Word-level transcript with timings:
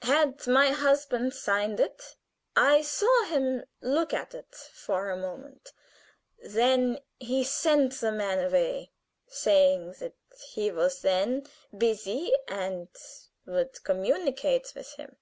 Had 0.00 0.46
my 0.46 0.70
husband 0.70 1.34
signed 1.34 1.78
it? 1.78 2.16
I 2.56 2.80
saw 2.80 3.24
him 3.24 3.66
look 3.82 4.14
at 4.14 4.34
it 4.34 4.54
for 4.54 5.10
a 5.10 5.16
moment. 5.18 5.68
Then 6.42 7.00
he 7.18 7.44
sent 7.44 7.92
the 8.00 8.10
man 8.10 8.42
away, 8.42 8.92
saying 9.28 9.96
that 10.00 10.16
he 10.54 10.70
was 10.70 11.02
then 11.02 11.46
busy 11.76 12.32
and 12.48 12.88
would 13.44 13.84
communicate 13.84 14.72
with 14.74 14.94
him. 14.94 15.18